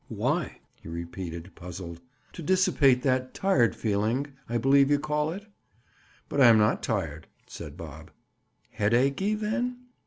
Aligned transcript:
"Why?" 0.09 0.61
he 0.73 0.87
repeated, 0.89 1.51
puzzled. 1.53 2.01
"To 2.33 2.41
dissipate 2.41 3.03
that 3.03 3.35
'tired 3.35 3.75
feeling,' 3.75 4.33
I 4.49 4.57
believe 4.57 4.89
you 4.89 4.97
call 4.97 5.29
it?" 5.31 5.45
"But 6.27 6.41
I'm 6.41 6.57
not 6.57 6.81
tired," 6.81 7.27
said 7.45 7.77
Bob. 7.77 8.09
"Headachey, 8.73 9.35
then?" 9.39 9.77